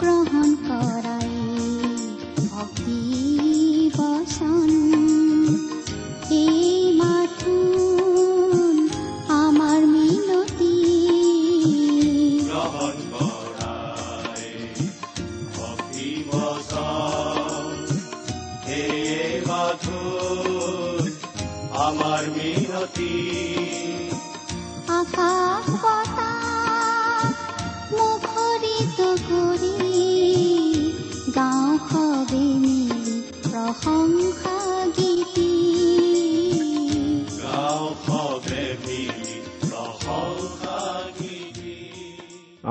[0.00, 1.30] গ্ৰহণ কৰাই
[2.48, 3.00] ভক্তি
[3.96, 4.75] বচন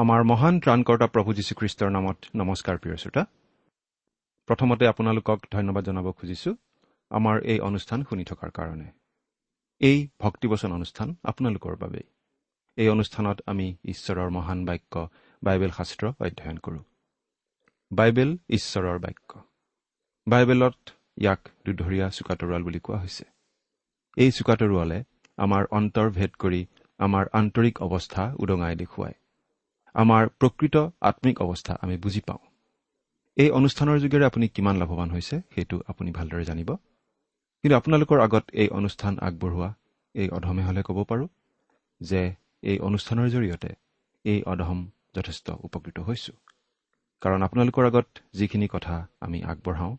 [0.06, 3.25] আমাৰ মহান ত্ৰাণকৰ্তা প্ৰভু যীশুখ্ৰীষ্টৰ নামত নমস্কাৰ প্ৰিয় শ্ৰোতা।
[4.45, 6.56] প্ৰথমতে আপোনালোকক ধন্যবাদ জনাব খুজিছো
[7.09, 8.92] আমাৰ এই অনুষ্ঠান শুনি থকাৰ কাৰণে।
[9.80, 12.03] এই ভক্তিবচন অনুষ্ঠান আপোনালোকৰ বাবেই।
[12.78, 15.09] এই অনুষ্ঠানত আমি ঈশ্বৰৰ মহান বাক্য
[15.44, 16.83] বাইবেল শাস্ত্ৰ অধ্যয়ন কৰোঁ।
[17.94, 19.42] বাইবেল ঈশ্বৰৰ বাক্য।
[20.27, 23.26] বাইবেলত ইয়াক দুধৰীয়া চোকাতৰোৱাল বুলি কোৱা হৈছে।
[24.17, 25.04] এই চোকাতৰোৱালে
[25.38, 26.65] আমাৰ অন্তৰ ভেদ কৰি
[26.98, 29.14] আমাৰ আন্তৰিক অৱস্থা উদঙাই দেখুৱায়।
[29.95, 32.42] আমাৰ প্ৰকৃত আত্মিক অৱস্থা আমি বুজি পাওঁ।
[33.38, 36.70] এই অনুষ্ঠানৰ যোগেৰে আপুনি কিমান লাভৱান হৈছে সেইটো আপুনি ভালদৰে জানিব।
[37.64, 39.70] কিন্তু আপোনালোকৰ আগত এই অনুষ্ঠান আগবঢ়োৱা
[40.16, 41.28] এই অধমে হ'লে ক'ব পাৰোঁ
[42.02, 42.22] যে
[42.64, 43.72] এই অনুষ্ঠানৰ জৰিয়তে
[44.26, 44.80] এই অধম
[45.16, 46.38] যথেষ্ট উপকৃত হৈছোঁ।
[47.22, 49.94] কাৰণ আপোনালোকৰ আগত যিখিনি কথা আমি আগবঢ়াওঁ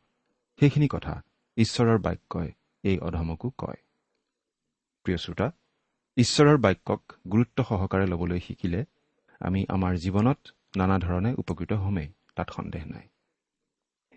[0.59, 1.15] সেইখিনি কথা
[1.57, 2.51] ঈশ্বৰৰ বাক্যই
[2.85, 3.81] এই অধমকো কয়।
[5.05, 5.47] প্ৰিয় শ্ৰোতা
[6.17, 7.01] ঈশ্বৰৰ বাক্যক
[7.33, 8.81] গুৰুত্ব সহকাৰে ল'বলৈ শিকিলে
[9.41, 10.39] আমি আমাৰ জীৱনত
[10.77, 13.09] নানা ধৰণে উপকৃত হ'মেই তাত সন্দেহ নাই।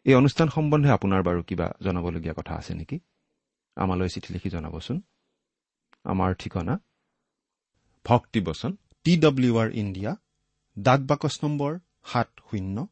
[0.05, 2.99] এই অনুষ্ঠান সম্বন্ধে আপোনাৰ বাৰু কিবা জনাবলগীয়া কথা আছে নেকি?
[3.75, 5.01] আমালৈ চিঠি লিখি জনাবচোন।
[6.03, 6.79] আমাৰ ঠিকনা?
[8.05, 10.15] ভক্তিবচন টি ডব্লিউ আৰ ইণ্ডিয়া
[10.79, 12.87] ডাক বাকচ নম্বৰ সাত শূন্য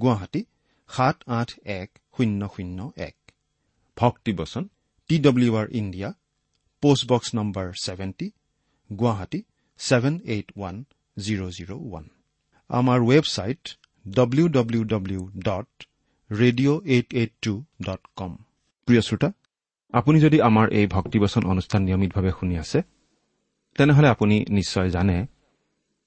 [0.00, 0.44] গুৱাহাটী
[0.88, 3.16] সাত আঠ এক শূন্য শূন্য এক।
[3.96, 4.68] ভক্তিবচন
[5.08, 6.12] T W R India
[6.82, 8.30] post box number seventy
[8.90, 9.42] Guwahati
[9.78, 10.84] seven eight one
[11.16, 12.04] zero' zero' one
[12.70, 13.62] আমাৰ website
[14.06, 15.84] W W W dot
[16.30, 17.52] radio' eight eight two
[17.82, 18.32] dot com
[18.88, 19.28] প্ৰিয় শ্ৰোতা
[19.94, 22.78] আপুনি যদি আমাৰ এই ভক্তিবচন অনুষ্ঠান নিয়মিতভাৱে শুনি আছে
[23.76, 25.16] তেনেহ'লে আপুনি নিশ্চয় জানে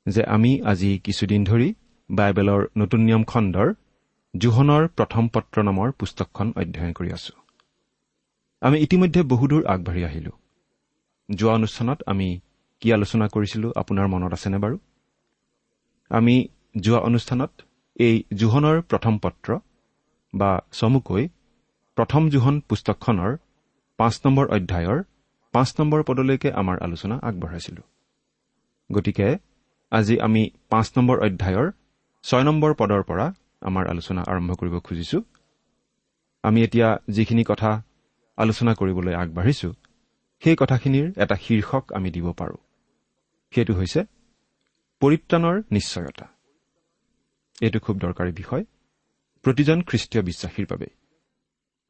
[0.06, 1.68] যে আমি আজি কিছুদিন ধৰি
[2.10, 3.68] বাইবেলৰ নতুন নিয়ম খণ্ডৰ
[4.34, 7.34] জোহনৰ প্ৰথম পত্ৰ নামৰ পুস্তকখন অধ্যয়ন কৰি আছো
[8.62, 10.32] আমি ইতিমধ্যে বহুদূৰ আগবাঢ়ি আহিলো
[11.30, 12.28] যোৱা অনুষ্ঠানত আমি
[12.82, 14.78] কি আলোচনা কৰিছিলো আপোনাৰ মনত আছেনে বাৰু
[16.12, 16.36] আমি
[16.82, 17.52] যোৱা অনুষ্ঠানত
[18.00, 19.50] এই জোহনৰ প্ৰথম পত্ৰ
[20.34, 21.24] বা চমুকৈ
[21.98, 23.32] প্ৰথম জোহন পুস্তকখনৰ
[24.00, 25.00] পাঁচ নম্বৰ অধ্যায়ৰ
[25.54, 27.82] পাঁচ নম্বৰ পদলৈকে আমাৰ আলোচনা আগবঢ়াইছিলো।
[28.90, 29.28] গতিকে
[29.92, 31.68] আজি আমি পাঁচ নম্বৰ অধ্যায়ৰ
[32.24, 33.26] ছয় নম্বৰ পদৰ পৰা
[33.62, 35.20] আমাৰ আলোচনা আৰম্ভ কৰিব খুজিছো।
[36.44, 37.72] আমি এতিয়া যিখিনি কথা
[38.38, 39.70] আলোচনা কৰিবলৈ আগবাঢ়িছো
[40.44, 42.60] সেই কথাখিনিৰ এটা শীৰ্ষক আমি দিব পাৰোঁ।
[43.54, 44.00] সেইটো হৈছে
[45.02, 46.28] পৰিত্ৰাণৰ নিশ্চয়তা।
[47.62, 48.64] এইটো খুব দৰকাৰী বিষয়।
[49.44, 50.88] প্ৰতিজন খ্ৰীষ্টীয় বিশ্বাসীৰ বাবে।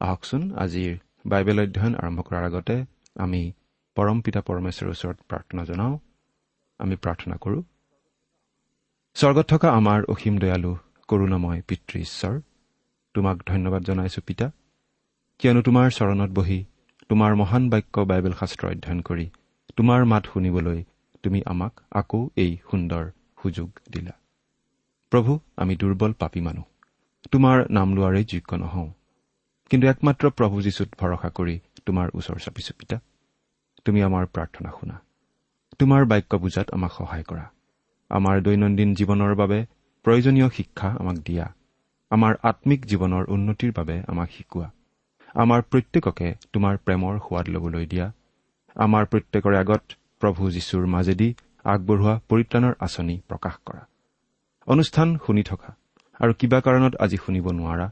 [0.00, 2.84] আহকচোন আজিৰ বাইবেল অধ্যয়ন আৰম্ভ কৰাৰ আগতে
[3.16, 3.52] আমি
[3.94, 5.98] পৰম পিতা পৰমেশ্বৰৰ ওচৰত প্ৰাৰ্থনা জনাওঁ।
[6.78, 7.62] আমি প্ৰাৰ্থনা কৰোঁ।
[9.14, 10.76] স্বৰ্গত থকা আমাৰ অসীম দয়ালু
[11.08, 12.40] কৰুণাময় পিতৃ ঈশ্বৰ
[13.14, 14.50] তোমাক ধন্যবাদ জনাইছো পিতা
[15.38, 16.64] কিয়নো তোমাৰ চৰণত বহি
[17.08, 19.26] তোমাৰ মহান বাক্য বাইবেল শাস্ত্ৰ অধ্যয়ন কৰি
[19.76, 20.84] তোমাৰ মাত শুনিবলৈ
[21.22, 23.10] তুমি আমাক আকৌ এই সুন্দৰ
[23.42, 24.12] সুযোগ দিলা।
[25.10, 26.64] প্ৰভু আমি দুৰ্বল পাপী মানুহ।
[27.30, 28.92] তোমাৰ নাম লোৱাৰেই যোগ্য নহওঁ।
[29.70, 33.00] কিন্তু একমাত্ৰ প্ৰভু যীশুত ভৰসা কৰি তোমাৰ ওচৰ চাপিছো পিতা।
[33.84, 35.00] তুমি আমাৰ প্ৰাৰ্থনা শুনা।
[35.78, 37.50] তোমাৰ বাক্য বুজাত আমাক সহায় কৰা।
[38.08, 39.66] আমাৰ দৈনন্দিন জীৱনৰ বাবে
[40.04, 41.54] প্ৰয়োজনীয় শিক্ষা আমাক দিয়া।
[42.10, 44.70] আমাৰ আম্মিক জীৱনৰ উন্নতিৰ বাবে আমাক শিকোৱা।
[45.34, 48.12] আমাৰ প্ৰত্যেককে তোমাৰ প্ৰেমৰ সোৱাদ ল'বলৈ দিয়া।
[48.74, 49.82] আমাৰ প্ৰত্যেকৰে আগত
[50.20, 51.28] প্ৰভু যীশুৰ মাজেদি
[51.64, 53.82] আগবঢ়োৱা পৰিত্ৰাণৰ আঁচনি প্ৰকাশ কৰা।
[54.66, 55.70] অনুষ্ঠান শুনি থকা
[56.20, 57.86] আৰু কিবা কাৰণত আজি শুনিব নোৱাৰা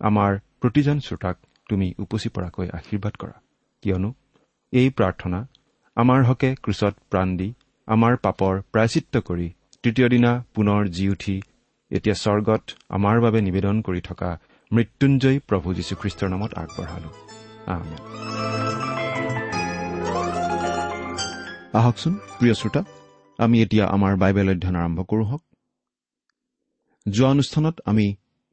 [0.00, 1.36] আমাৰ প্ৰতিজন শ্ৰোতাক
[1.68, 3.36] তুমি উপচি পৰাকৈ আশীৰ্বাদ কৰা।
[3.82, 4.10] কিয়নো
[4.72, 5.38] এই প্ৰাৰ্থনা
[5.96, 7.48] আমাৰ হকে ক্ৰুচত প্ৰাণ দি
[7.88, 9.48] আমাৰ পাপৰ প্ৰায়চিত্ৰ কৰি
[9.82, 11.36] তৃতীয় দিনা পুনৰ জি উঠি
[11.90, 14.30] এতিয়া স্বৰ্গত আমাৰ বাবে নিবেদন কৰি থকা
[14.72, 17.10] মৃত্যুঞ্জয়ী প্ৰভু যীশুখ্ৰীষ্টৰ নামত আগবঢ়ালো।
[17.66, 18.65] আমেন।
[21.78, 22.80] আহকচোন প্ৰিয় শ্ৰোতা।
[23.38, 25.42] আমি এতিয়া আমাৰ বাইবেল অধ্যয়ন আৰম্ভ কৰোঁ হওক।
[27.06, 28.06] যোৱা অনুষ্ঠানত আমি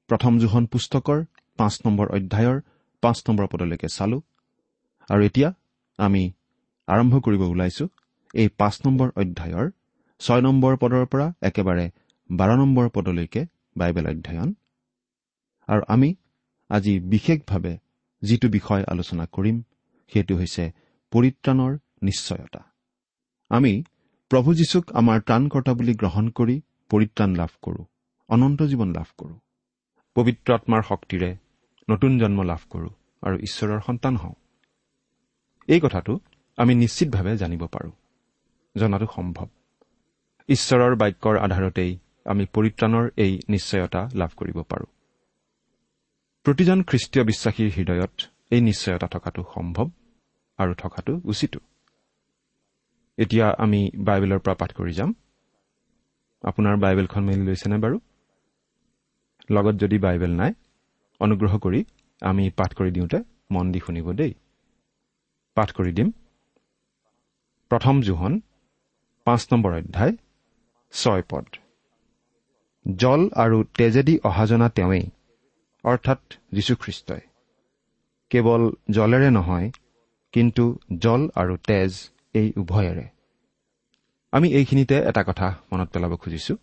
[0.10, 1.20] প্ৰথম জোখন পুস্তকৰ
[1.60, 2.58] পাঁচ নম্বৰ অধ্যায়ৰ
[3.04, 4.18] পাঁচ নম্বৰ পদলৈকে চালো।
[5.10, 5.50] আৰু এতিয়া
[6.00, 6.24] আমি
[6.88, 7.86] আৰম্ভ কৰিব ওলাইছো
[8.34, 9.68] এই পাঁচ নম্বৰ অধ্যায়ৰ
[10.22, 11.86] ছয় নম্বৰ পদৰ পৰা একেবাৰে
[12.30, 13.42] বাৰ নম্বৰ পদলৈকে
[13.78, 14.50] বাইবেল অধ্যয়ন।
[15.68, 16.10] আৰু আমি
[16.70, 17.74] আজি বিশেষভাৱে
[18.22, 19.58] যিটো বিষয় আলোচনা কৰিম
[20.12, 20.64] সেইটো হৈছে
[21.12, 22.62] পৰিত্ৰাণৰ নিশ্চয়তা।
[23.52, 23.74] আমি
[24.32, 26.56] প্ৰভু যীশুক আমাৰ ত্ৰাণকৰ্তা বুলি গ্ৰহণ কৰি
[26.92, 27.86] পৰিত্ৰাণ লাভ কৰোঁ
[28.30, 29.38] অনন্ত জীৱন লাভ কৰোঁ
[30.16, 31.30] পবিত্ৰ আত্মাৰ শক্তিৰে
[31.88, 32.92] নতুন জন্ম লাভ কৰোঁ
[33.24, 34.36] আৰু ঈশ্বৰৰ সন্তান হওঁ।
[35.68, 36.14] এই কথাটো
[36.58, 37.92] আমি নিশ্চিতভাৱে জানিব পাৰোঁ
[38.76, 39.48] জনাটো সম্ভৱ।
[40.50, 41.92] ঈশ্বৰৰ বাক্যৰ আধাৰতেই
[42.26, 44.90] আমি পৰিত্ৰাণৰ এই নিশ্চয়তা লাভ কৰিব পাৰোঁ।
[46.46, 48.16] প্ৰতিজন খ্ৰীষ্টীয় বিশ্বাসীৰ হৃদয়ত
[48.52, 49.88] এই নিশ্চয়তা থকাটো সম্ভৱ
[50.60, 51.60] আৰু থকাটো উচিতো।
[53.18, 55.14] এতিয়া আমি বাইবেলৰ পৰা পাঠ কৰি যাম।
[56.44, 58.00] আপোনাৰ বাইবেলখন মেলি লৈছেনে বাৰু?
[59.52, 60.54] লগত যদি বাইবেল নাই
[61.20, 61.86] অনুগ্ৰহ কৰি
[62.22, 63.18] আমি পাঠ কৰি দিওঁতে
[63.52, 64.34] মন দি শুনিব দেই।
[65.56, 66.12] পাঠ কৰি দিম।
[67.70, 68.40] প্ৰথম জোহন
[69.26, 70.14] পাঁচ নম্বৰ অধ্যায়
[70.92, 71.46] ছয় পদ।
[72.98, 75.06] জল আৰু তেজেদি অহা জনা তেওঁৱেই
[75.84, 76.22] অৰ্থাৎ
[76.52, 77.22] যীশুখ্ৰীষ্টই।
[78.30, 79.72] কেৱল জলেৰে নহয়
[80.32, 81.92] কিন্তু জল আৰু তেজ
[82.34, 83.08] এই উভয়েৰে।
[84.32, 86.56] আমি এইখিনিতে এটা কথা মনত পেলাব খুজিছো।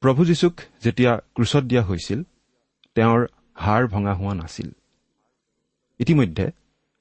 [0.00, 2.22] প্ৰভু যীশুক যেতিয়া ক্ৰুচত দিয়া হৈছিল
[2.94, 4.70] তেওঁৰ হাড় ভঙা হোৱা নাছিল।
[5.98, 6.50] ইতিমধ্যে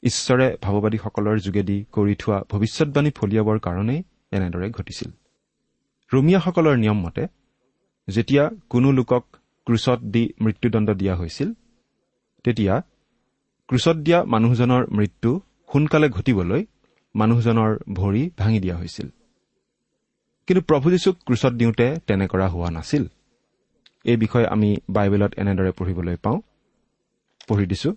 [0.03, 5.12] ঈশ্বৰে ভাৱবাদীসকলৰ যোগেদি কৰি থোৱা ভৱিষ্যৎবাণী ফলিয়াবৰ কাৰণেই এনেদৰে ঘটিছিল।
[6.13, 7.27] ৰোমিয়াসকলৰ নিয়ম মতে
[8.07, 9.25] যেতিয়া কোনো লোকক
[9.65, 11.53] ক্ৰুচত দি মৃত্যুদণ্ড দিয়া হৈছিল
[12.44, 12.81] তেতিয়া
[13.68, 15.42] ক্ৰুচত দিয়া মানুহজনৰ মৃত্যু
[15.74, 16.65] সোনকালে ঘটিবলৈ
[17.16, 19.10] মানুহজনৰ ভৰি ভাঙি দিয়া হৈছিল।
[20.48, 23.06] কিন্তু প্ৰভু যীশুক ক্ৰুচত দিওঁতে তেনে কৰা হোৱা নাছিল।
[24.04, 26.42] এই বিষয়ে আমি বাইবেলত এনেদৰে পঢ়িবলৈ পাওঁ।
[27.48, 27.96] পঢ়ি দিছো।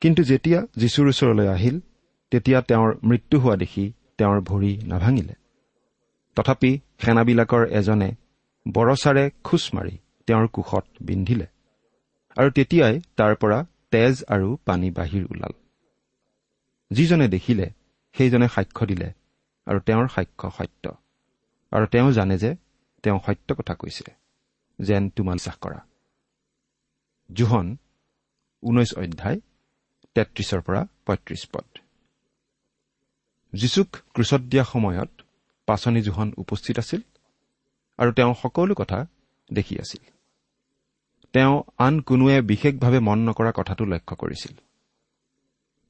[0.00, 1.80] কিন্তু যেতিয়া যীশুৰ ওচৰলৈ আহিল
[2.30, 5.34] তেতিয়া তেওঁৰ মৃত্যু হোৱা দেখি তেওঁৰ ভৰি নাভাঙিলে।
[6.36, 8.12] তথাপি সেনাবিলাকৰ এজনে
[8.72, 11.46] বৰচাৰে খোজ মাৰি তেওঁৰ কোষত বিন্ধিলে।
[12.36, 15.67] আৰু তেতিয়াই তাৰ পৰা তেজ আৰু পানী বাহিৰ ওলাল।
[16.90, 17.70] যিজনে দেখিলে
[18.12, 19.12] সেইজনে সাক্ষ্য দিলে
[19.66, 20.90] আৰু তেওঁৰ সাক্ষ্য সত্য।
[21.70, 22.56] আৰু তেওঁ জানে যে
[23.02, 24.04] তেওঁ সত্য কথা কৈছে
[24.80, 25.86] যেন তোমাল বিশ্বাস কৰা।
[27.32, 27.76] জোহন
[28.62, 29.40] ঊনৈছ অধ্যায়
[30.14, 31.78] তেত্ৰিছৰ পৰা পঁয়ত্ৰিছ পদ।
[33.52, 35.08] যীচুক ক্ৰুচত দিয়া সময়ত
[35.66, 37.00] পাচনি জোহন উপস্থিত আছিল
[37.98, 39.06] আৰু তেওঁ সকলো কথা
[39.52, 40.10] দেখি আছিল।
[41.32, 44.67] তেওঁ আন কোনোৱে বিশেষভাৱে মন নকৰা কথাটো লক্ষ্য কৰিছিল।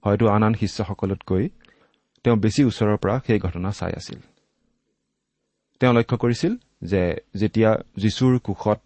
[0.04, 1.48] হয়তো আন আন শিষ্যসকলতকৈ
[2.24, 4.20] তেওঁ বেছি ওচৰৰ পৰা সেই ঘটনা চাই আছিল।
[5.80, 6.52] তেওঁ লক্ষ্য কৰিছিল
[6.82, 7.02] যে
[7.36, 8.82] যেতিয়া যীশুৰ কোষত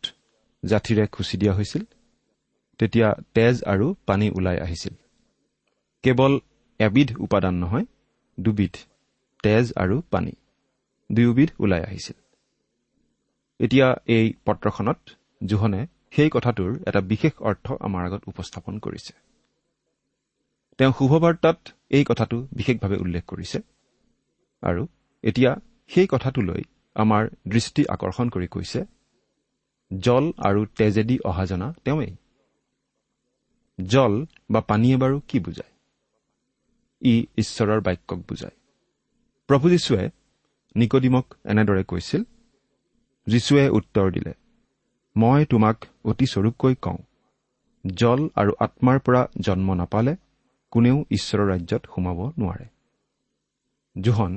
[0.64, 1.84] জাঠিৰে খুচি দিয়া হৈছিল
[2.78, 4.94] তেতিয়া তেজ আৰু পানী ওলাই আহিছিল।
[6.02, 6.32] কেৱল
[6.78, 7.86] এবিধ উপাদান নহয়
[8.40, 8.74] দুবিধ
[9.42, 10.32] তেজ আৰু পানী
[11.12, 12.18] দুয়োবিধ ওলাই আহিছিল।
[13.60, 14.98] এতিয়া এই পত্ৰখনত
[15.46, 19.31] জোহনে সেই কথাটোৰ এটা বিশেষ অৰ্থ আমাৰ আগত উপস্থাপন কৰিছে।
[20.78, 21.58] তেওঁ শুভবাৰ্তাত
[21.90, 23.58] এই কথাটো বিশেষভাৱে উল্লেখ কৰিছে।
[24.62, 24.86] আৰু
[25.24, 25.50] এতিয়া
[25.88, 26.62] সেই কথাটোলৈ
[26.96, 28.80] আমাৰ দৃষ্টি আকৰ্ষণ কৰি কৈছে
[29.90, 32.16] জল আৰু তেজেদি অহা জনা তেওঁৱেই।
[33.78, 35.72] জল বা পানীয়ে বাৰু কি বুজায়?
[37.02, 38.56] ই ঈশ্বৰৰ বাক্যক বুজায়।
[39.48, 40.10] প্ৰভু যীশুৱে
[40.76, 42.22] নিকডিমক এনেদৰে কৈছিল
[43.26, 44.32] যীশুৱে উত্তৰ দিলে
[45.16, 46.98] মই তোমাক অতি স্বৰূপকৈ কওঁ
[47.84, 50.16] জল আৰু আত্মাৰ পৰা জন্ম নাপালে
[50.72, 52.66] কোনেও ঈশ্বৰৰ ৰাজ্যত সোমাব নোৱাৰে।
[54.00, 54.32] জোহন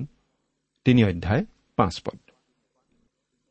[0.85, 1.43] তিনি অধ্যায়
[1.75, 2.19] পাঁচ পদ।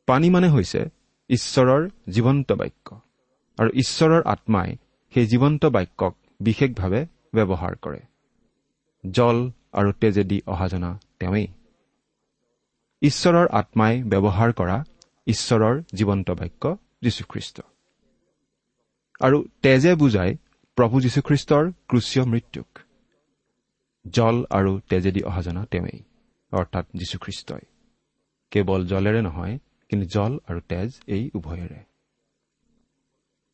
[0.05, 0.81] পানী মানে হৈছে
[1.29, 2.87] ঈশ্বৰৰ জীৱন্ত বাক্য
[3.57, 4.69] আৰু ঈশ্বৰৰ আত্মাই
[5.13, 7.01] সেই জীৱন্ত বাক্যক বিশেষভাৱে
[7.35, 8.01] ব্যৱহাৰ কৰে।
[9.11, 9.37] জল
[9.73, 11.47] আৰু তেজেদি অহা জনা তেওঁৱেই।
[13.01, 14.77] ঈশ্বৰৰ আত্মাই ব্যৱহাৰ কৰা
[15.27, 17.61] ঈশ্বৰৰ জীৱন্ত বাক্য যীশুখ্ৰীষ্ট।
[19.19, 20.31] আৰু তেজে বুজাই
[20.75, 22.79] প্ৰভু যীশুখ্ৰীষ্টৰ ক্ৰুচীয় মৃত্যুক।
[24.07, 26.03] জল আৰু তেজেদি অহা জনা তেওঁৱেই
[26.51, 27.59] অৰ্থাৎ যীশুখ্ৰীষ্টই।
[28.51, 29.57] কেৱল জলেৰে নহয়
[29.89, 31.83] কিন্তু জল আৰু তেজ এই উভয়েৰে।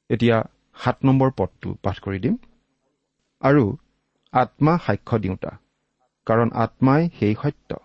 [0.10, 0.44] এতিয়া
[0.76, 2.38] সাত নম্বৰ পদটো পাঠ কৰি দিম।
[3.42, 3.78] আৰু
[4.32, 5.58] আত্মা সাক্ষ্য দিওঁতা
[6.26, 7.76] কাৰণ আত্মাই সেই সত্য।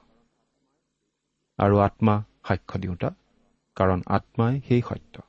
[1.58, 3.10] আৰু আত্মা সাক্ষ্য দিওঁতা
[3.74, 5.20] কাৰণ আত্মাই সেই সত্য।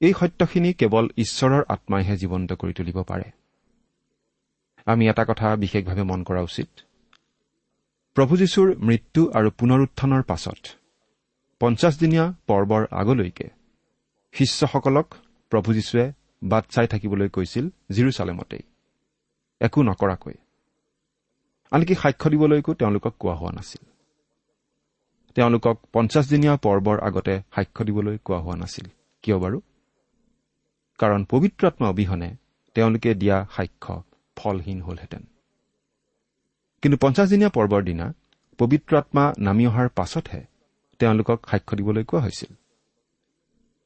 [0.00, 3.30] এই সত্যখিনি কেৱল ঈশ্বৰৰ আত্মাইহে জীৱন্ত কৰি তুলিব পাৰে।
[4.86, 6.68] আমি এটা কথা বিশেষভাৱে মন কৰা উচিত।
[8.14, 10.66] প্ৰভু যীশুৰ মৃত্যু আৰু পুনৰুত্থানৰ পাছত
[11.60, 13.48] পঞ্চাছদিনীয়া পৰ্বৰ আগলৈকে
[14.32, 15.14] শিষ্যসকলক
[15.50, 16.12] প্ৰভু যীশুৱে
[16.42, 18.62] বাট চাই থাকিবলৈ কৈছিল জিৰচালেমতেই।
[19.60, 20.32] একো নকৰাকৈ।
[21.70, 23.86] আনকি সাক্ষ্য দিবলৈকো তেওঁলোকক কোৱা হোৱা নাছিল।
[25.34, 28.86] তেওঁলোকক পঞ্চাছদিনীয়া পৰ্বৰ আগতে সাক্ষ্য দিবলৈ কোৱা হোৱা নাছিল।
[29.22, 29.60] কিয় বাৰু?
[30.98, 32.30] কাৰণ পবিত্ৰ আত্মা অবিহনে
[32.74, 33.94] তেওঁলোকে দিয়া সাক্ষ্য
[34.36, 35.22] ফলহীন হলহেঁতেন।
[36.82, 38.06] কিন্তু পঞ্চাছদিনীয়া পৰ্বৰ দিনা
[38.58, 40.42] পবিত্ৰ আত্মা নামি অহাৰ পাছতহে
[40.98, 42.50] তেওঁলোকক সাক্ষ্য দিবলৈ কোৱা হৈছিল।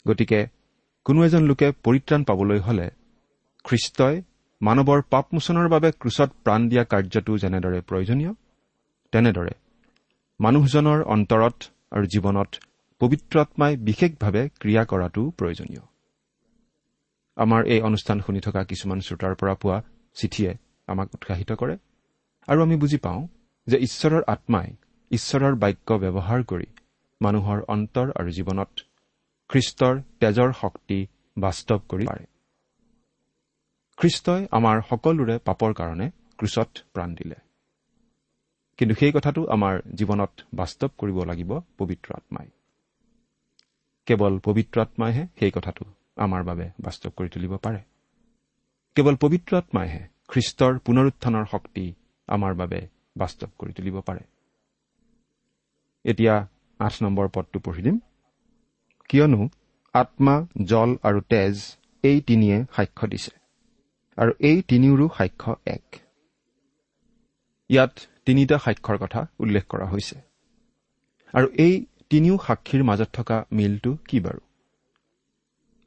[0.09, 0.41] গতিকে
[1.05, 2.91] কোনো এজন লোকে পৰিত্ৰাণ পাবলৈ হলে
[3.65, 4.23] খ্ৰীষ্টই
[4.61, 8.33] মানৱৰ পাপমোচনৰ বাবে ক্ৰুচত প্ৰাণ দিয়া কাৰ্যটো যেনেদৰে প্ৰয়োজনীয়
[9.13, 9.55] তেনেদৰে
[10.41, 11.57] মানুহজনৰ অন্তৰত
[11.93, 12.51] আৰু জীৱনত
[13.01, 15.92] পবিত্ৰ আত্মাই বিশেষভাৱে ক্ৰিয়া কৰাটো প্ৰয়োজনীয়।
[17.37, 19.79] আমাৰ এই অনুষ্ঠান শুনি থকা কিছুমান শ্ৰোতাৰ পৰা পোৱা
[20.15, 20.51] চিঠিয়ে
[20.89, 21.77] আমাক উৎসাহিত কৰে।
[22.49, 23.29] আৰু আমি বুজি পাওঁ
[23.67, 24.69] যে ঈশ্বৰৰ আত্মাই
[25.11, 26.67] ঈশ্বৰৰ বাক্য ব্যৱহাৰ কৰি
[27.21, 28.73] মানুহৰ অন্তৰ আৰু জীৱনত
[29.51, 31.07] খ্ৰীষ্টৰ তেজৰ শক্তি
[31.39, 32.25] বাস্তৱ কৰি পাৰে।
[33.99, 36.07] খ্ৰীষ্টই আমাৰ সকলোৰে পাপৰ কাৰণে
[36.39, 37.37] ক্ৰুচত প্ৰাণ দিলে।
[38.79, 42.49] কিন্তু সেই কথাটো আমাৰ জীৱনত বাস্তৱ কৰিব লাগিব পবিত্ৰ আত্মাই।
[44.07, 45.85] কেৱল পবিত্ৰ আত্মাইহে সেই কথাটো
[46.17, 47.81] আমাৰ বাবে বাস্তৱ কৰি তুলিব পাৰে।
[48.97, 51.95] কেৱল পবিত্ৰ আত্মাইহে খ্ৰীষ্টৰ পুনৰুত্থানৰ শক্তি
[52.29, 54.21] আমাৰ বাবে বাস্তৱ কৰি তুলিব পাৰে।
[56.05, 56.47] এতিয়া
[56.79, 57.99] আঠ নম্বৰ পদটো পঢ়ি দিম।
[59.09, 59.49] কিয়নো
[59.95, 63.31] আত্মা জল আৰু তেজ এই তিনিয়ে সাক্ষ্য দিছে।
[64.17, 65.85] আৰু এই তিনিওৰো সাক্ষ্য এক।
[67.69, 70.17] ইয়াত তিনিটা সাক্ষ্যৰ কথা উল্লেখ কৰা হৈছে।
[71.33, 74.39] আৰু এই তিনিও সাক্ষীৰ মাজত থকা মিলটো কি বাৰু?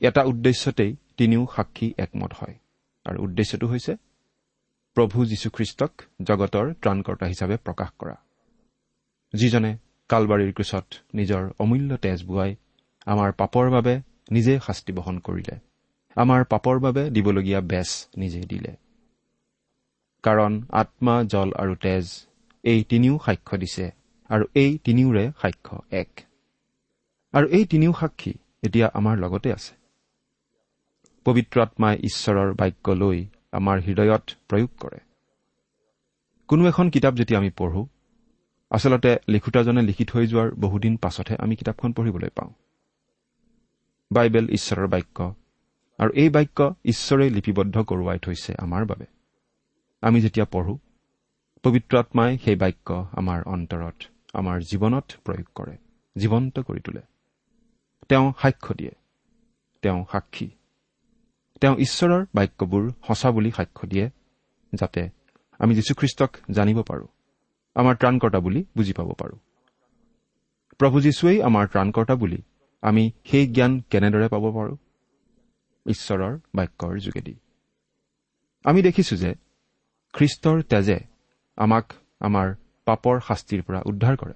[0.07, 2.55] এটা উদ্দেশ্যতেই তিনিও সাক্ষী একমত হয়।
[3.05, 3.93] আৰু উদ্দেশ্যটো হৈছে
[4.97, 8.15] প্ৰভু যীশুখ্ৰীষ্টক জগতৰ ত্ৰাণকৰ্তা হিচাপে প্ৰকাশ কৰা।
[9.33, 9.71] যিজনে
[10.09, 12.51] কালবাৰীৰ ক্ৰোচত নিজৰ অমূল্য তেজ বোৱাই
[13.05, 13.93] আমাৰ পাপৰ বাবে
[14.31, 15.55] নিজে শাস্তি বহন কৰিলে
[16.17, 18.71] আমাৰ পাপৰ বাবে দিবলগীয়া বেচ নিজেই দিলে।
[20.23, 22.05] কাৰণ আত্মা জল আৰু তেজ
[22.63, 23.85] এই তিনিও সাক্ষ্য দিছে
[24.29, 26.11] আৰু এই তিনিওৰে সাক্ষ্য এক।
[27.33, 28.33] আৰু এই তিনিও সাক্ষী
[28.63, 29.73] এতিয়া আমাৰ লগতে আছে।
[31.25, 33.17] পবিত্ৰ আত্মাই ঈশ্বৰৰ বাক্য লৈ
[33.51, 34.99] আমাৰ হৃদয়ত প্ৰয়োগ কৰে।
[36.47, 37.87] কোনো এখন কিতাপ যেতিয়া আমি পঢ়ো
[38.71, 42.51] আচলতে লিখোতাজনে লিখি থৈ যোৱাৰ বহুদিন পাছতহে আমি কিতাপখন পঢ়িবলৈ পাওঁ।
[44.11, 45.17] বাইবেল ঈশ্বৰৰ বাক্য
[45.99, 49.05] আৰু এই বাক্য ঈশ্বৰে লিপিবদ্ধ কৰোৱাই থৈছে আমাৰ বাবে।
[50.01, 50.77] আমি যেতিয়া পঢ়ো
[51.63, 53.97] পবিত্ৰ আত্মাই সেই বাক্য আমাৰ অন্তৰত
[54.33, 55.75] আমাৰ জীৱনত প্ৰয়োগ কৰে
[56.15, 57.01] জীৱন্ত কৰি তোলে।
[58.09, 58.93] তেওঁ সাক্ষ্য দিয়ে
[59.83, 60.49] তেওঁ সাক্ষী।
[61.61, 64.05] তেওঁ ঈশ্বৰৰ বাক্যবোৰ সঁচা বুলি সাক্ষ্য দিয়ে
[64.73, 65.01] যাতে
[65.59, 67.07] আমি যীশুখ্ৰীষ্টক জানিব পাৰোঁ
[67.75, 69.37] আমাৰ ত্ৰাণকৰ্তা বুলি বুজি পাব পাৰোঁ।
[70.79, 72.39] প্ৰভু যীশুৱেই আমাৰ ত্ৰাণকৰ্তা বুলি
[72.83, 74.75] আমি সেই জ্ঞান কেনেদৰে পাব পাৰোঁ?
[75.85, 77.33] ঈশ্বৰৰ বাক্যৰ যোগেদি।
[78.65, 79.31] আমি দেখিছো যে
[80.13, 80.99] খ্ৰীষ্টৰ তেজে
[81.57, 81.85] আমাক
[82.19, 82.47] আমাৰ
[82.87, 84.35] পাপৰ শাস্তিৰ পৰা উদ্ধাৰ কৰে।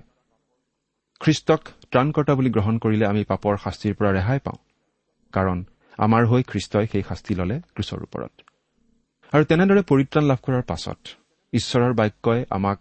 [1.22, 1.62] খ্ৰীষ্টক
[1.92, 4.60] ত্ৰাণকৰ্তা বুলি গ্ৰহণ কৰিলে আমি পাপৰ শাস্তিৰ পৰা ৰেহাই পাওঁ
[5.34, 5.58] কাৰণ
[6.00, 8.34] আমাৰ হৈ খ্ৰীষ্টই সেই শাস্তি ল'লে ক্ৰুচৰ ওপৰত।
[9.34, 11.00] আৰু তেনেদৰে পৰিত্ৰাণ লাভ কৰাৰ পাছত
[11.54, 12.80] ঈশ্বৰৰ বাক্যই আমাক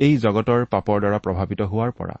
[0.00, 2.16] এই জগতৰ পাপৰ দ্বাৰা প্ৰভাৱিত হোৱাৰ পৰা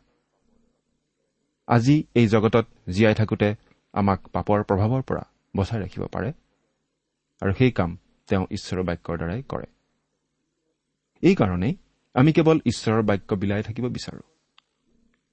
[1.68, 3.48] আজি এই জগতত জীয়াই থাকোঁতে
[3.94, 5.22] আমাক পাপৰ প্ৰভাৱৰ পৰা
[5.56, 6.30] বচাই ৰাখিব পাৰে
[7.42, 7.90] আৰু সেই কাম
[8.28, 9.68] তেওঁ ঈশ্বৰৰ বাক্যৰ দ্বাৰাই কৰে।
[11.22, 11.74] এইকাৰণেই
[12.14, 14.22] আমি কেৱল ঈশ্বৰৰ বাক্য বিলাই থাকিব বিচাৰো।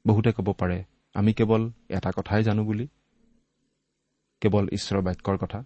[0.05, 0.77] বহুতে ক'ব পাৰে
[1.15, 2.85] আমি কেৱল এটা কথাই জানো বুলি।
[4.41, 5.63] কেৱল ঈশ্বৰৰ বাক্যৰ কথা।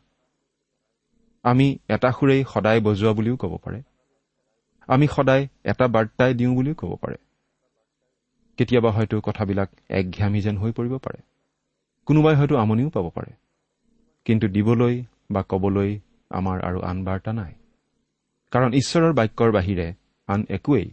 [1.43, 3.81] আমি এটা সুৰেই সদায় বজোৱা বুলিও ক'ব পাৰে।
[4.89, 7.17] আমি সদায় এটা বাৰ্তাই দিওঁ বুলিও ক'ব পাৰে।
[8.57, 11.19] কেতিয়াবা হয়তো কথাবিলাক একঘামী যেন হৈ পৰিব পাৰে।
[12.05, 13.31] কোনোবাই হয়তো আমনিও পাব পাৰে।
[14.25, 15.99] কিন্তু দিবলৈ বা ক'বলৈ
[16.31, 17.53] আমাৰ আৰু আন বাৰ্তা নাই।
[18.51, 19.93] কাৰণ ঈশ্বৰৰ বাক্যৰ বাহিৰে
[20.27, 20.87] আন একোৱেই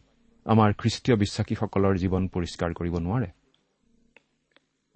[0.47, 3.29] আমাৰ খ্ৰীষ্টীয় বিশ্বাসীসকলৰ জীৱন পৰিষ্কাৰ কৰিব নোৱাৰে।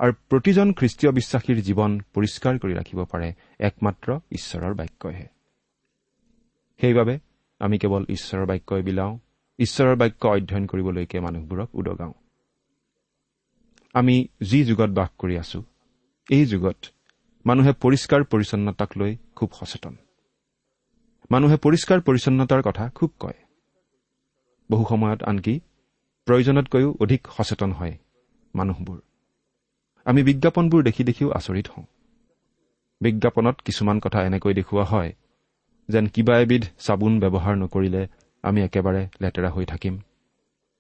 [0.01, 3.29] আৰু প্ৰতিজন খ্ৰীষ্টীয় বিশ্বাসীৰ জীৱন পৰিষ্কাৰ কৰি ৰাখিব পাৰে
[3.61, 5.27] একমাত্ৰ ঈশ্বৰৰ বাক্যইহে।
[6.81, 7.15] সেইবাবে
[7.61, 9.19] আমি কেৱল ঈশ্বৰৰ বাক্যই বিলাওঁ
[9.59, 12.15] ঈশ্বৰৰ বাক্য অধ্যয়ন কৰিবলৈকে মানুহবোৰক উদগাওঁ।
[13.95, 15.61] আমি যি যুগত বাস কৰি আছো
[16.31, 16.79] এই যুগত
[17.45, 19.95] মানুহে পৰিষ্কাৰ পৰিচ্ছন্নতাক লৈ খুব সচেতন।
[21.31, 23.39] মানুহে পৰিষ্কাৰ পৰিচ্ছন্নতাৰ কথা খুব কয়।
[24.71, 25.55] বহু সময়ত আনকি
[26.27, 27.95] প্ৰয়োজনতকৈও অধিক সচেতন হয়
[28.55, 29.10] মানুহবোৰ।
[30.11, 31.85] আমি বিজ্ঞাপনবোৰ দেখি দেখিও আচৰিত হওঁ।
[33.01, 35.13] বিজ্ঞাপনত কিছুমান কথা এনেকৈ দেখুওৱা হয়
[35.89, 38.03] যেন কিবা এবিধ চাবোন ব্যৱহাৰ নকৰিলে
[38.45, 39.95] আমি একেবাৰে লেতেৰা হৈ থাকিম।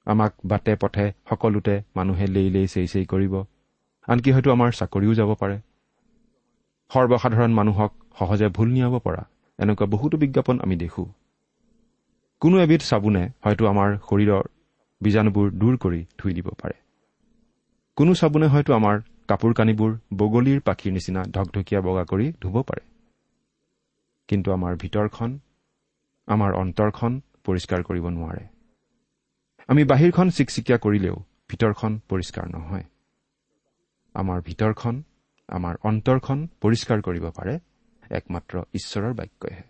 [0.06, 3.34] আমাক বাটে পথে সকলোতে মানুহে লেই লেই চেই চেই কৰিব।
[4.08, 5.56] আনকি হয়তো আমাৰ চাকৰিও যাব পাৰে।
[6.90, 9.22] সৰ্বসাধাৰণ মানুহক সহজে ভুল নিয়াব পৰা
[9.58, 11.04] এনেকুৱা বহুতো বিজ্ঞাপন আমি দেখো।
[12.42, 14.44] কোনো এবিধ চাবোনে হয়তো আমাৰ শৰীৰৰ
[15.00, 16.74] বীজাণুবোৰ দূৰ কৰি ধুই দিব পাৰে।
[17.96, 18.96] কোনো চাবোনে হয়তো আমাৰ
[19.30, 22.82] কাপোৰ কানিবোৰ বগলীৰ পাখিৰ নিচিনা ঢকঢকীয়া বগা কৰি ধুব পাৰে।
[24.28, 25.30] কিন্তু আমাৰ ভিতৰখন
[26.28, 27.12] আমাৰ অন্তৰখন
[27.46, 28.44] পৰিষ্কাৰ কৰিব নোৱাৰে।
[29.68, 31.16] আমি বাহিৰখন চিকচিকীয়া কৰিলেও
[31.48, 32.84] ভিতৰখন পৰিষ্কাৰ নহয়।
[34.14, 34.94] আমাৰ ভিতৰখন
[35.48, 37.54] আমাৰ অন্তৰখন পৰিষ্কাৰ কৰিব পাৰে
[38.10, 39.64] একমাত্ৰ ঈশ্বৰৰ বাক্যইহে।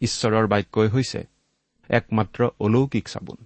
[0.00, 1.20] ঈশ্বৰৰ বাক্যই হৈছে
[1.90, 3.38] একমাত্ৰ অলৌকিক চাবোন।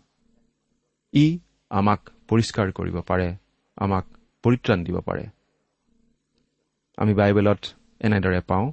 [1.15, 1.27] ই
[1.71, 3.29] আমাক পৰিষ্কাৰ কৰিব পাৰে
[3.77, 4.05] আমাক
[4.45, 5.25] পৰিত্ৰাণ দিব পাৰে।
[6.99, 7.61] আমি বাইবেলত
[8.01, 8.67] এনেদৰে পাওঁ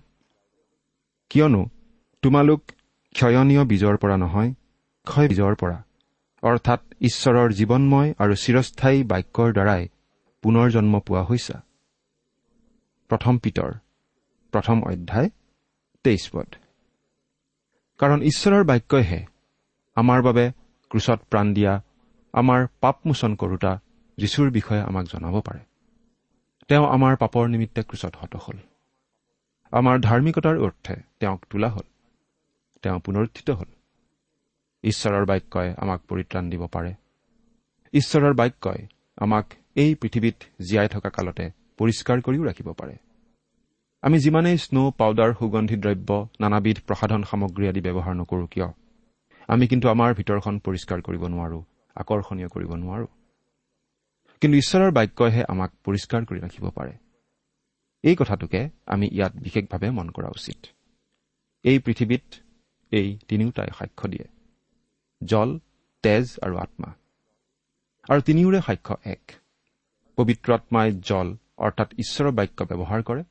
[1.32, 1.62] কিয়নো
[2.24, 2.62] তোমালোক
[3.16, 4.50] ক্ষয়নীয় বীজৰ পৰা নহয়
[5.08, 5.78] ক্ষয় বীজৰ পৰা।
[6.44, 9.84] অৰ্থাৎ ঈশ্বৰৰ জীৱনময় আৰু চিৰস্থায়ী বাক্যৰ দ্বাৰাই
[10.44, 11.58] পুনৰ জন্ম পোৱা হৈছা।
[13.10, 13.72] প্ৰথম পিতৰ
[14.54, 15.30] প্ৰথম অধ্যায়
[16.06, 16.50] তেইছ পদ।
[18.00, 19.22] কাৰণ ঈশ্বৰৰ বাক্যইহে
[19.98, 20.46] আমাৰ বাবে
[20.92, 21.74] ক্ৰুচত প্ৰাণ দিয়া
[22.34, 23.74] আমাৰ পাপমোচন কৰোতা
[24.22, 25.62] যীশুৰ বিষয়ে আমাক জনাব পাৰে।
[26.68, 28.58] তেওঁ আমাৰ পাপৰ নিমিত্তে ক্ৰুচত হত হ'ল।
[29.74, 31.88] আমাৰ ধাৰ্মিকতাৰ অৰ্থে তেওঁক তোলা হ'ল।
[32.82, 33.70] তেওঁ পুনৰুত্থিত হ'ল।
[34.84, 36.92] ঈশ্বৰৰ বাক্যই আমাক পৰিত্ৰাণ দিব পাৰে।
[37.94, 38.82] ঈশ্বৰৰ বাক্যই
[39.18, 39.46] আমাক
[39.76, 41.46] এই পৃথিৱীত জীয়াই থকা কালতে
[41.78, 42.96] পৰিষ্কাৰ কৰিও ৰাখিব পাৰে।
[44.04, 48.70] আমি যিমানেই স্নো পাউডাৰ সুগন্ধি দ্ৰব্য নানাবিধ প্ৰসাধন সামগ্ৰী আদি ব্যৱহাৰ নকৰো কিয়?
[49.48, 51.60] আমি কিন্তু আমাৰ ভিতৰখন পৰিষ্কাৰ কৰিব নোৱাৰো
[51.96, 53.08] আকৰ্ষণীয় কৰিব নোৱাৰো।
[54.42, 56.94] কিন্তু ঈশ্বৰৰ বাক্যইহে আমাক পৰিষ্কাৰ কৰি ৰাখিব পাৰে।
[58.04, 60.66] এই কথাটোকে আমি ইয়াত বিশেষভাৱে মন কৰা উচিত।
[61.64, 62.22] এই পৃথিৱীত
[62.92, 64.28] এই তিনিওটাই সাক্ষ্য দিয়ে।
[65.24, 65.60] জল
[66.04, 66.94] তেজ আৰু আত্মা।
[68.10, 69.32] আৰু তিনিওৰে সাক্ষ্য এক।
[70.16, 73.24] পবিত্ৰ আত্মাই জল অৰ্থাৎ ঈশ্বৰৰ বাক্য ব্যৱহাৰ কৰে।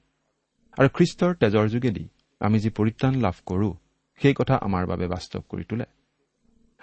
[0.78, 2.08] আৰু খ্ৰীষ্টৰ তেজৰ যোগেদি
[2.40, 3.74] আমি যি পৰিত্ৰাণ লাভ কৰোঁ
[4.22, 5.84] সেই কথা আমাৰ বাবে বাস্তৱ কৰি তোলে।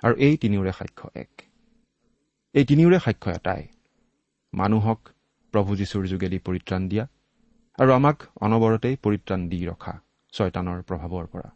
[0.03, 1.41] আৰু এই তিনিওৰে সাক্ষ্য এক।
[2.53, 3.67] এই তিনিওৰে সাক্ষ্য এটাই।
[4.53, 4.99] মানুহক
[5.53, 7.05] প্ৰভু যীশুৰ যোগেদি পৰিত্ৰাণ দিয়া
[7.79, 9.93] আৰু আমাক অনবৰতেই পৰিত্ৰাণ দি ৰখা
[10.33, 11.49] ছয়তানৰ প্ৰভাৱৰ পৰা।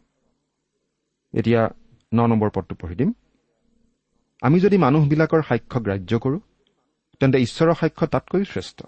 [1.34, 1.68] এতিয়া
[2.14, 3.12] ন নম্বৰ পদটো পঢ়ি দিম।
[4.42, 6.40] আমি যদি মানুহবিলাকৰ সাক্ষ্য গ্ৰাহ্য কৰোঁ
[7.20, 8.78] তেন্তে ঈশ্বৰৰ সাক্ষ্য তাতকৈ শ্ৰেষ্ঠ।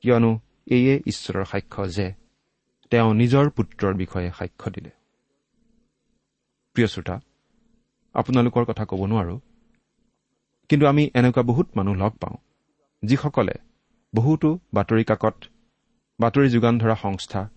[0.00, 2.06] কিয়নো এয়ে ঈশ্বৰৰ সাক্ষ্য যে
[2.90, 4.90] তেওঁ নিজৰ পুত্ৰৰ বিষয়ে সাক্ষ্য দিলে।
[6.74, 7.20] প্ৰিয় শ্ৰোতা
[8.14, 9.36] আপোনালোকৰ কথা ক'ব নোৱাৰো
[10.68, 12.36] কিন্তু আমি এনেকুৱা বহুত মানুহ লগ পাওঁ।
[13.02, 13.54] যিসকলে
[14.14, 15.36] বহুতো বাতৰি কাকত
[16.20, 17.48] বাতৰি যোগান ধৰা সংস্থা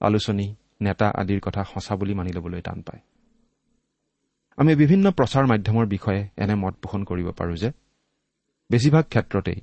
[0.00, 3.00] আলোচনী নেতা আদিৰ কথা সঁচা বুলি মানি ল'বলৈ টান পায়।
[4.56, 7.70] আমি বিভিন্ন প্ৰচাৰ মাধ্যমৰ বিষয়ে এনে মত পোষণ কৰিব পাৰোঁ যে
[8.70, 9.60] বেছিভাগ ক্ষেত্ৰতেই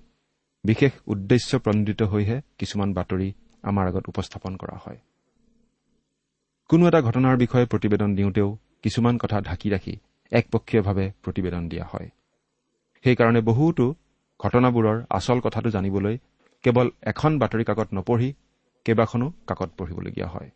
[0.63, 4.99] বিশেষ উদ্দেশ্য প্ৰণোদিত হৈহে কিছুমান বাতৰি আমাৰ আগত উপস্থাপন কৰা হয়।
[6.69, 9.93] কোনো এটা ঘটনাৰ বিষয়ে প্ৰতিবেদন দিওঁতেও কিছুমান কথা ঢাকি ৰাখি
[10.31, 12.09] একপক্ষীয়ভাৱে প্ৰতিবেদন দিয়া হয়।
[13.03, 13.95] সেইকাৰণে বহুতো
[14.39, 16.17] ঘটনাবোৰৰ আচল কথাটো জানিবলৈ
[16.63, 18.33] কেৱল এখন বাতৰি কাকত নপঢ়ি
[18.85, 20.49] কেইবাখনো কাকত পঢ়িবলগীয়া হয়।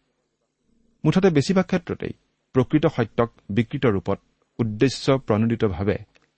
[1.04, 2.14] মুঠতে বেছিভাগ ক্ষেত্ৰতেই
[2.56, 4.20] প্ৰকৃত সত্যক বিকৃত ৰূপত
[4.60, 5.98] উদ্দেশ্য প্ৰণোদিতভাৱে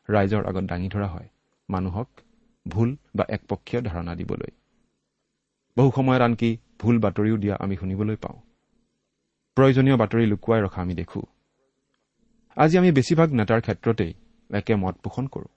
[0.09, 1.27] ৰাইজৰ আগত দাঙি ধৰা হয়
[1.69, 2.09] মানুহক
[2.67, 4.51] ভুল বা একপক্ষীয় ধাৰণা দিবলৈ।
[5.77, 8.37] বহু সময়ত আনকি ভুল বাতৰিও দিয়া আমি শুনিবলৈ পাওঁ।
[9.57, 11.21] প্ৰয়োজনীয় বাতৰি লুকুৱাই ৰখা আমি দেখো।
[12.57, 14.13] আজি আমি বেছিভাগ নেতাৰ ক্ষেত্ৰতেই
[14.49, 15.54] একে মত পোষণ কৰোঁ।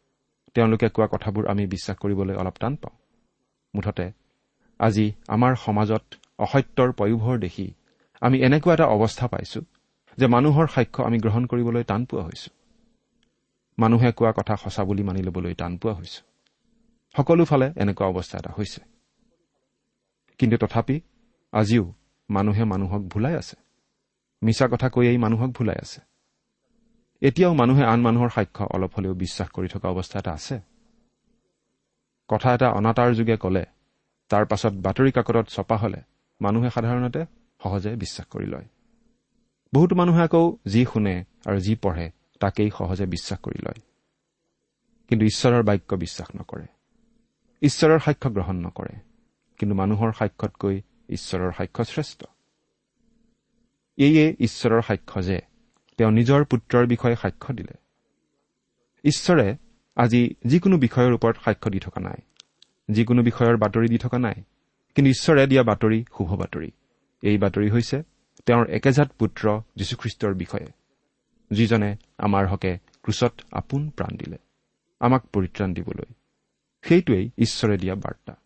[0.59, 2.97] তেওঁলোকে কোৱা কথাবোৰ আমি বিশ্বাস কৰিবলৈ অলপ টান পাওঁ।
[3.75, 4.13] মুঠতে
[4.81, 6.05] আজি আমাৰ সমাজত
[6.39, 7.67] অসত্যৰ পয়োভৰ দেখি
[8.21, 9.61] আমি এনেকুৱা এটা অৱস্থা পাইছো
[10.19, 12.51] যে মানুহৰ সাক্ষ্য আমি গ্ৰহণ কৰিবলৈ টান পোৱা হৈছো।
[13.79, 16.21] মানুহে কোৱা কথা সঁচা বুলি মানি ল'বলৈ টান পোৱা হৈছো।
[17.17, 18.81] সকলোফালে এনেকুৱা অৱস্থা এটা হৈছে।
[20.39, 21.01] কিন্তু তথাপি
[21.53, 21.95] আজিও
[22.31, 23.57] মানুহে মানুহক ভুলাই আছে।
[24.43, 26.01] মিছা কথা কৈয়েই মানুহক ভুলাই আছে।
[27.23, 30.61] এতিয়াও মানুহে আন মানুহৰ সাক্ষ্য অলপ হলেও বিশ্বাস কৰি থকা অৱস্থা এটা আছে।
[32.29, 33.65] কথা এটা অনাতাৰ যোগে ক'লে
[34.29, 36.03] তাৰ পাছত বাতৰি কাকতত ছপা হলে
[36.41, 37.27] মানুহে সাধাৰণতে
[37.63, 38.65] সহজে বিশ্বাস কৰি লয়।
[39.75, 43.81] বহুতো মানুহে আকৌ যি শুনে আৰু যি পঢ়ে তাকেই সহজে বিশ্বাস কৰি লয়।
[45.09, 46.67] কিন্তু ঈশ্বৰৰ বাক্য বিশ্বাস নকৰে।
[47.63, 48.95] ঈশ্বৰৰ সাক্ষ্য গ্ৰহণ নকৰে।
[49.59, 52.25] কিন্তু মানুহৰ সাক্ষ্যতকৈ ঈশ্বৰৰ সাক্ষ্য শ্ৰেষ্ঠ।
[53.99, 55.41] এয়ে ঈশ্বৰৰ সাক্ষ্য যে
[55.99, 57.75] তেওঁ নিজৰ পুত্ৰৰ বিষয়ে সাক্ষ্য দিলে।
[59.05, 59.57] ঈশ্বৰে
[59.97, 62.23] আজি যিকোনো বিষয়ৰ ওপৰত সাক্ষ্য দি থকা নাই।
[62.89, 64.35] যিকোনো বিষয়ৰ বাতৰি দি থকা নাই।
[64.95, 66.71] কিন্তু ঈশ্বৰে দিয়া বাতৰি শুভ বাতৰি।
[67.23, 68.03] এই বাতৰি হৈছে
[68.47, 70.67] তেওঁৰ একেজাত পুত্ৰ যীশুখ্ৰীষ্টৰ বিষয়ে
[71.51, 74.37] যিজনে আমাৰ হকে ক্ৰুচত আপোন প্ৰাণ দিলে
[75.01, 76.15] আমাক পৰিত্ৰাণ দিবলৈ।
[76.83, 78.37] সেইটোৱেই ঈশ্বৰে দিয়া বাৰ্তা।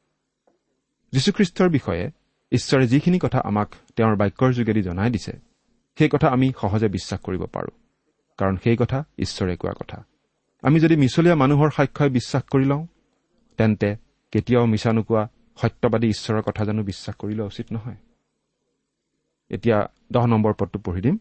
[1.12, 2.10] যীশুখ্ৰীষ্টৰ বিষয়ে
[2.52, 5.51] ঈশ্বৰে যিখিনি কথা আমাক তেওঁৰ বাক্যৰ যোগেদি জনাই দিছে
[5.98, 7.78] সেই কথা আমি সহজে বিশ্বাস কৰিব পাৰোঁ।
[8.38, 10.04] কাৰণ সেই কথা ঈশ্বৰে কোৱা কথা।
[10.62, 12.86] আমি যদি মিছলীয়া মানুহৰ সাক্ষ্যই বিশ্বাস কৰি লওঁ
[13.56, 13.96] তেন্তে
[14.32, 17.96] কেতিয়াও মিছা নোকোৱা সত্যবাদী ঈশ্বৰৰ কথা জানো বিশ্বাস কৰি লোৱা উচিত নহয়।
[19.48, 21.18] এতিয়া দহ নম্বৰ পদটো পঢ়ি দিম।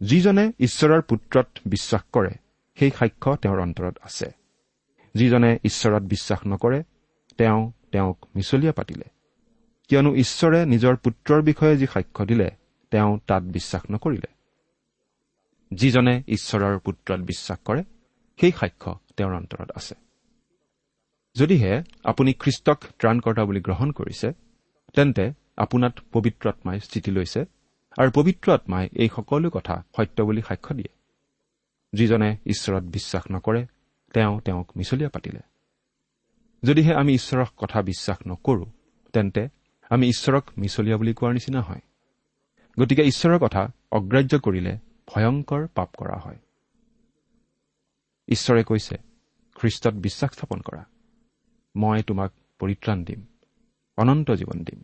[0.00, 2.30] যিজনে ঈশ্বৰৰ পুত্ৰত বিশ্বাস কৰে
[2.78, 4.30] সেই সাক্ষ্য তেওঁৰ অন্তৰত আছে।
[5.14, 6.82] যিজনে ঈশ্বৰত বিশ্বাস নকৰে
[7.36, 9.04] তেওঁ তেওঁক মিছলীয়া পাতিলে।
[9.88, 12.50] কিয়নো ঈশ্বৰে নিজৰ পুত্ৰৰ বিষয়ে যি সাক্ষ্য দিলে
[12.94, 14.26] তেওঁ তাত বিশ্বাস নকৰিলে।
[15.70, 17.84] যিজনে ঈশ্বৰৰ পুত্ৰত বিশ্বাস কৰে
[18.40, 19.94] সেই সাক্ষ্য তেওঁৰ অন্তৰত আছে।
[21.34, 24.32] যদিহে আপুনি খ্ৰীষ্টক ত্ৰাণকৰ্তা বুলি গ্ৰহণ কৰিছে
[24.94, 27.44] তেন্তে আপোনাত পবিত্ৰ আত্মাই স্থিতি লৈছে
[27.98, 30.88] আৰু পবিত্ৰ আত্মাই এই সকলো কথা সত্য বুলি সাক্ষ্য দিয়ে।
[31.92, 33.66] যিজনে ঈশ্বৰত বিশ্বাস নকৰে
[34.12, 35.40] তেওঁ তেওঁক মিছলীয়া পাতিলে।
[36.62, 38.66] যদিহে আমি ঈশ্বৰক কথা বিশ্বাস নকৰো
[39.12, 39.48] তেন্তে
[39.90, 41.80] আমি ঈশ্বৰক মিছলীয়া বুলি কোৱাৰ নিচিনা হয়।
[42.80, 46.38] গতিকে ঈশ্বৰৰ কথা অগ্ৰাহ্য কৰিলে ভয়ংকৰ পাপ কৰা হয়।
[48.28, 48.96] ঈশ্বৰে কৈছে
[49.54, 50.84] খ্ৰীষ্টত বিশ্বাস স্থাপন কৰা।
[51.76, 53.20] মই তোমাক পৰিত্ৰাণ দিম
[53.96, 54.82] অনন্ত জীৱন দিম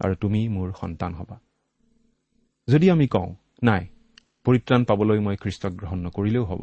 [0.00, 1.40] আৰু তুমি মোৰ সন্তান হবা।
[2.68, 3.86] যদি আমি কওঁ নাই
[4.44, 6.62] পৰিত্ৰাণ পাবলৈ মই খ্ৰীষ্টক গ্ৰহণ নকৰিলেও হ'ব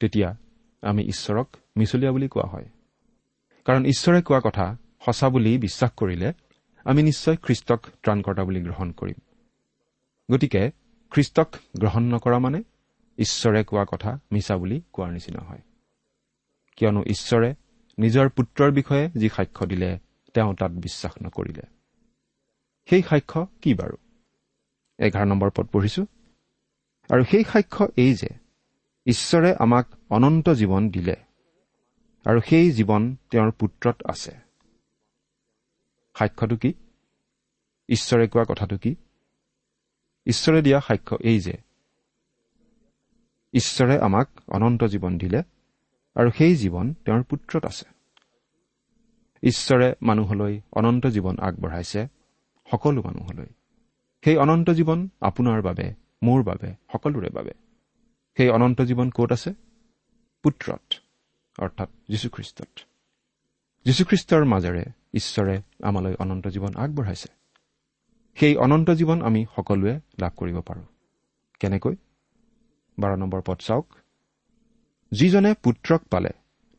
[0.00, 0.36] তেতিয়া
[0.82, 2.68] আমি ঈশ্বৰক মিছলীয়া বুলি কোৱা হয়।
[3.64, 6.32] কাৰণ ঈশ্বৰে কোৱা কথা সঁচা বুলি বিশ্বাস কৰিলে
[6.84, 9.25] আমি নিশ্চয় খ্ৰীষ্টক ত্ৰাণকৰ্তা বুলি গ্ৰহণ কৰিম।
[10.30, 10.70] গতিকে
[11.10, 12.62] খ্ৰীষ্টক গ্ৰহণ নকৰা মানে
[13.18, 15.62] ঈশ্বৰে কোৱা কথা মিছা বুলি কোৱাৰ নিচিনা হয়।
[16.76, 17.54] কিয়নো ঈশ্বৰে
[17.98, 19.98] নিজৰ পুত্ৰৰ বিষয়ে যি সাক্ষ্য দিলে
[20.34, 21.62] তেওঁ তাত বিশ্বাস নকৰিলে।
[22.90, 23.96] সেই সাক্ষ্য কি বাৰু?
[24.98, 26.06] এঘাৰ নম্বৰ পদ পঢ়িছো।
[27.10, 28.28] আৰু সেই সাক্ষ্য এই যে
[29.06, 31.16] ঈশ্বৰে আমাক অনন্ত জীৱন দিলে
[32.24, 34.32] আৰু সেই জীৱন তেওঁৰ পুত্ৰত আছে।
[36.18, 36.74] সাক্ষ্যটো কি?
[37.88, 38.94] ঈশ্বৰে কোৱা কথাটো কি?
[40.26, 41.54] ঈশ্বৰে দিয়া সাক্ষ্য এই যে
[43.52, 45.42] ঈশ্বৰে আমাক অনন্ত জীৱন দিলে
[46.14, 47.84] আৰু সেই জীৱন তেওঁৰ পুত্ৰত আছে।
[49.42, 52.06] ঈশ্বৰে মানুহলৈ অনন্ত জীৱন আগবঢ়াইছে
[52.70, 53.46] সকলো মানুহলৈ।
[54.24, 57.50] সেই অনন্ত জীৱন আপোনাৰ বাবে মোৰ বাবে সকলোৰে বাবে।
[58.36, 59.54] সেই অনন্ত জীৱন ক'ত আছে?
[60.42, 60.94] পুত্ৰত
[61.58, 62.68] অৰ্থাৎ যীশুখ্ৰীষ্টত।
[63.84, 64.84] যীশুখ্ৰীষ্টৰ মাজেৰে
[65.14, 67.28] ঈশ্বৰে আমালৈ অনন্ত জীৱন আগবঢ়াইছে।
[68.36, 70.84] সেই অনন্ত জীৱন আমি সকলোৱে লাভ কৰিব পাৰোঁ।
[71.60, 71.96] কেনেকৈ?
[72.98, 73.86] বাৰ নম্বৰ পদ চাওক।
[75.12, 76.28] যিজনে পুত্ৰক পালে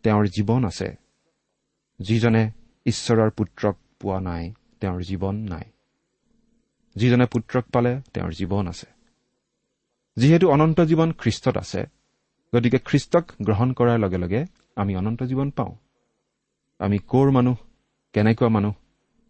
[0.04, 0.96] তেওঁৰ জীৱন আছে।
[2.00, 2.52] যিজনে
[2.86, 5.64] ঈশ্বৰৰ পুত্ৰক পোৱা নাই তেওঁৰ জীৱন নাই।
[6.96, 8.88] যিজনে পুত্ৰক পালে তেওঁৰ জীৱন আছে।
[10.18, 11.86] যিহেতু অনন্ত জীৱন খ্ৰীষ্টত আছে
[12.56, 15.76] গতিকে খ্ৰীষ্টক গ্ৰহণ কৰাৰ লগে লগে আমি অনন্ত জীৱন পাওঁ।
[16.80, 17.56] আমি ক'ৰ মানুহ
[18.14, 18.74] কেনেকুৱা মানুহ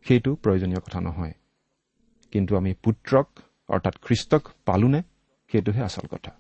[0.06, 1.34] সেইটো প্ৰয়োজনীয় কথা নহয়।
[2.32, 3.28] কিন্তু আমি পুত্ৰক
[3.68, 5.04] অৰ্থাৎ খ্ৰীষ্টক পালোনে?
[5.52, 6.32] সেইটোহে আচল কথা।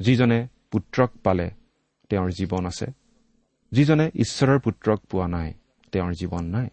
[0.00, 1.50] যিজনে পুত্ৰক পালে
[2.08, 2.86] তেওঁৰ জীৱন আছে।
[3.72, 5.54] যিজনে ঈশ্বৰৰ পুত্ৰক পোৱা নাই
[5.92, 6.68] তেওঁৰ জীৱন নাই।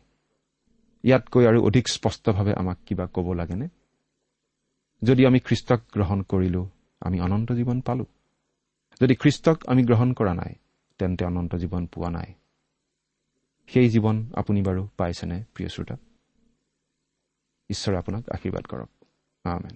[1.03, 3.67] ইয়াতকৈ আৰু অধিক স্পষ্টভাৱে আমাক কিবা ক'ব লাগেনে?
[5.03, 8.05] যদি আমি খ্ৰীষ্টক গ্ৰহণ কৰিলো আমি অনন্ত জীৱন পালো।
[9.01, 10.53] যদি খ্ৰীষ্টক আমি গ্ৰহণ কৰা নাই
[10.97, 12.33] তেন্তে অনন্ত জীৱন পোৱা নাই।
[13.67, 15.95] সেই জীৱন আপুনি বাৰু পাইছেনে প্ৰিয় শ্ৰোতা?
[17.71, 18.89] ঈশ্বৰে আপোনাক আশীৰ্বাদ কৰক।
[19.45, 19.75] আমেন।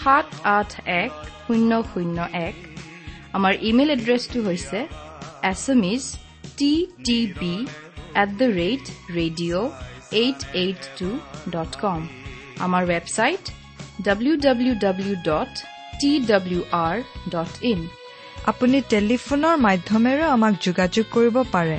[0.00, 0.26] সাত
[0.58, 0.70] আঠ
[1.02, 1.12] এক
[1.44, 2.56] শূন্য শূন্য এক।
[3.36, 4.78] আমাৰ ইমেইল এড্ৰেছটো হৈছে
[5.52, 5.84] S M
[6.58, 6.72] T
[7.06, 7.54] T B
[8.22, 8.84] at the rate
[9.18, 9.66] radio'
[10.22, 11.08] eight eight two
[11.54, 12.00] dot com
[12.66, 13.44] আমাৰ website
[14.06, 15.52] W W W dot
[16.00, 16.96] T W R
[17.34, 17.80] dot in
[18.50, 21.78] আপুনি টেলিফোনৰ মাধ্যমেৰেও আমাক যোগাযোগ কৰিব পাৰে।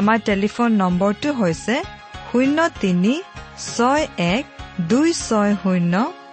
[0.00, 1.76] আমাৰ টেলিফোন নম্বৰটো হৈছে
[2.28, 3.14] শূন্য তিনি
[3.68, 4.44] ছয় এক
[4.90, 5.94] দুই ছয় শূন্য